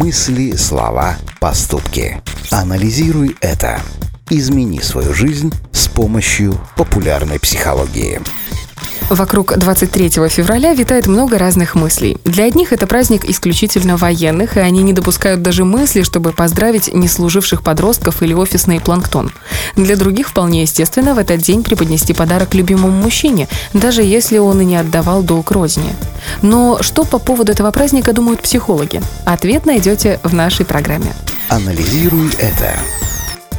Мысли, 0.00 0.52
слова, 0.54 1.16
поступки. 1.40 2.22
Анализируй 2.52 3.36
это. 3.40 3.80
Измени 4.30 4.78
свою 4.78 5.12
жизнь 5.12 5.52
с 5.72 5.88
помощью 5.88 6.54
популярной 6.76 7.40
психологии. 7.40 8.20
Вокруг 9.10 9.56
23 9.56 10.10
февраля 10.28 10.74
витает 10.74 11.06
много 11.06 11.38
разных 11.38 11.74
мыслей. 11.74 12.18
Для 12.24 12.44
одних 12.44 12.74
это 12.74 12.86
праздник 12.86 13.24
исключительно 13.24 13.96
военных, 13.96 14.58
и 14.58 14.60
они 14.60 14.82
не 14.82 14.92
допускают 14.92 15.40
даже 15.40 15.64
мысли, 15.64 16.02
чтобы 16.02 16.32
поздравить 16.32 16.92
неслуживших 16.92 17.62
подростков 17.62 18.22
или 18.22 18.34
офисный 18.34 18.80
планктон. 18.80 19.32
Для 19.76 19.96
других 19.96 20.28
вполне 20.28 20.62
естественно 20.62 21.14
в 21.14 21.18
этот 21.18 21.40
день 21.40 21.62
преподнести 21.62 22.12
подарок 22.12 22.54
любимому 22.54 22.90
мужчине, 22.90 23.48
даже 23.72 24.02
если 24.02 24.36
он 24.36 24.60
и 24.60 24.66
не 24.66 24.76
отдавал 24.76 25.22
долг 25.22 25.52
розни. 25.52 25.94
Но 26.42 26.82
что 26.82 27.04
по 27.04 27.18
поводу 27.18 27.52
этого 27.52 27.70
праздника 27.70 28.12
думают 28.12 28.42
психологи? 28.42 29.00
Ответ 29.24 29.64
найдете 29.64 30.20
в 30.22 30.34
нашей 30.34 30.66
программе. 30.66 31.14
Анализируй 31.48 32.28
это. 32.38 32.74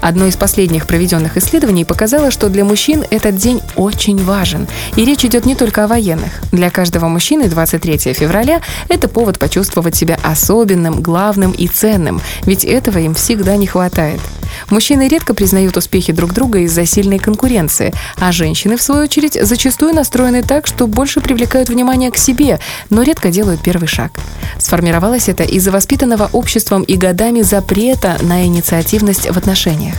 Одно 0.02 0.28
из 0.28 0.36
последних 0.36 0.88
проведенных 0.88 1.38
исследований 1.38 1.86
показало, 1.86 2.32
что 2.32 2.50
для 2.50 2.64
мужчин 2.64 3.04
этот 3.10 3.36
день 3.36 3.62
очень 3.76 4.24
важен. 4.24 4.68
И 4.96 5.06
речь 5.06 5.26
идет 5.26 5.46
не 5.46 5.56
только 5.56 5.84
о 5.84 5.88
военных. 5.88 6.42
Для 6.52 6.70
каждого 6.70 7.08
мужчины 7.08 7.50
23 7.50 8.14
февраля– 8.14 8.62
это 8.90 9.08
повод 9.08 9.40
почувствовать 9.40 9.96
себя 9.96 10.18
особенным, 10.24 11.02
главным 11.02 11.52
и 11.52 11.68
ценным, 11.68 12.22
ведь 12.44 12.64
этого 12.64 12.98
им 13.00 13.14
всегда 13.14 13.58
не 13.58 13.68
хватает. 13.68 14.20
Мужчины 14.70 15.08
редко 15.08 15.34
признают 15.34 15.78
успехи 15.78 16.14
друг 16.14 16.34
друга 16.34 16.60
из-за 16.60 16.86
сильной 16.86 17.20
конкуренции, 17.20 17.94
а 18.18 18.32
женщины, 18.32 18.78
в 18.78 18.82
свою 18.82 19.04
очередь, 19.04 19.38
зачастую 19.42 19.94
настроены 19.94 20.44
так, 20.44 20.68
что 20.68 20.88
больше 20.88 21.22
привлекают 21.22 21.70
внимание 21.70 22.12
к 22.12 22.18
себе, 22.18 22.60
но 22.90 23.02
редко 23.02 23.32
делают 23.32 23.62
первый 23.62 23.88
шаг. 23.88 24.12
Сформировалось 24.60 25.30
это 25.30 25.44
из-за 25.44 25.72
воспитанного 25.72 26.30
обществом 26.32 26.84
и 26.84 26.96
годами 26.98 27.42
запрета 27.42 28.18
на 28.22 28.46
инициативность 28.46 29.30
в 29.30 29.38
отношениях. 29.38 29.96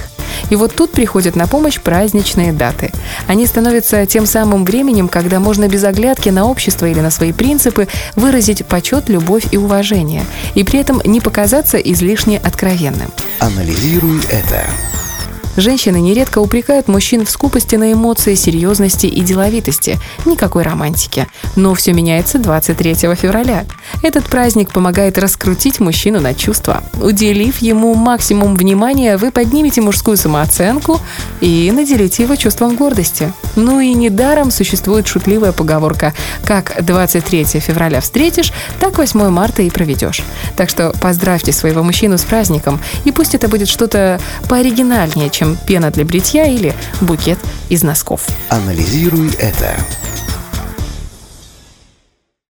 И 0.49 0.57
вот 0.57 0.75
тут 0.75 0.91
приходят 0.93 1.37
на 1.37 1.47
помощь 1.47 1.81
праздничные 1.81 2.53
даты. 2.53 2.93
Они 3.27 3.47
становятся 3.47 4.07
тем 4.07 4.27
самым 4.27 4.65
временем, 4.65 5.09
когда 5.09 5.41
можно 5.41 5.69
без 5.69 5.85
оглядки 5.85 6.29
на 6.29 6.47
общество 6.47 6.87
или 6.87 7.01
на 7.01 7.11
свои 7.11 7.33
принципы 7.33 7.89
выразить 8.17 8.65
почет, 8.65 9.09
любовь 9.09 9.47
и 9.51 9.57
уважение, 9.57 10.25
и 10.55 10.65
при 10.65 10.81
этом 10.81 11.01
не 11.05 11.21
показаться 11.21 11.77
излишне 11.79 12.39
откровенным. 12.39 13.11
Анализируй 13.41 14.21
это. 14.29 14.69
Женщины 15.61 16.01
нередко 16.01 16.39
упрекают 16.39 16.89
мужчин 16.89 17.27
в 17.27 17.31
скупости 17.31 17.77
на 17.77 17.93
эмоции, 17.93 18.35
серьезности 18.35 19.05
и 19.05 19.21
деловитости. 19.21 19.99
Никакой 20.25 20.63
романтики. 20.63 21.27
Но 21.55 21.75
все 21.75 21.93
меняется 21.93 22.39
23 22.39 22.95
февраля. 23.15 23.67
Этот 24.03 24.25
праздник 24.25 24.71
помогает 24.71 25.19
раскрутить 25.19 25.79
мужчину 25.79 26.19
на 26.19 26.33
чувства. 26.33 26.83
Уделив 27.03 27.59
ему 27.59 27.95
максимум 27.95 28.57
внимания, 28.57 29.19
вы 29.19 29.31
поднимете 29.31 29.83
мужскую 29.83 30.17
самооценку 30.17 30.99
и 31.43 31.71
наделите 31.71 32.23
его 32.23 32.37
чувством 32.37 32.75
гордости. 32.75 33.31
Ну 33.55 33.81
и 33.81 33.93
недаром 33.93 34.51
существует 34.51 35.07
шутливая 35.09 35.53
поговорка 35.53 36.15
«Как 36.47 36.83
23 36.83 37.45
февраля 37.61 38.01
встретишь, 38.01 38.51
так 38.79 38.97
8 38.97 39.29
марта 39.29 39.61
и 39.61 39.69
проведешь». 39.69 40.23
Так 40.57 40.71
что 40.71 40.95
поздравьте 41.03 41.53
своего 41.53 41.83
мужчину 41.83 42.17
с 42.17 42.23
праздником, 42.23 42.81
и 43.05 43.13
пусть 43.13 43.35
это 43.35 43.47
будет 43.49 43.69
что-то 43.69 44.19
пооригинальнее, 44.49 45.29
чем 45.29 45.50
пена 45.67 45.91
для 45.91 46.05
бритья 46.05 46.47
или 46.47 46.75
букет 47.01 47.39
из 47.69 47.83
носков. 47.83 48.27
Анализируй 48.49 49.31
это. 49.39 49.77